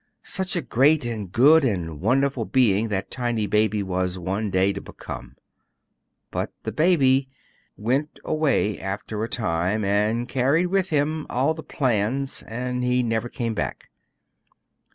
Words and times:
Such 0.23 0.55
a 0.55 0.63
great 0.63 1.05
and 1.05 1.31
good 1.31 1.63
and 1.63 2.01
wonderful 2.01 2.43
being 2.43 2.87
that 2.87 3.11
tiny 3.11 3.45
baby 3.45 3.83
was 3.83 4.17
one 4.17 4.49
day 4.49 4.73
to 4.73 4.81
become. 4.81 5.35
But 6.31 6.51
the 6.63 6.71
baby 6.71 7.29
went 7.77 8.19
away, 8.25 8.79
after 8.79 9.23
a 9.23 9.29
time, 9.29 9.83
and 9.85 10.27
carried 10.27 10.69
with 10.69 10.89
him 10.89 11.27
all 11.29 11.53
the 11.53 11.61
plans 11.61 12.41
and 12.41 12.83
he 12.83 13.03
never 13.03 13.29
came 13.29 13.53
back. 13.53 13.91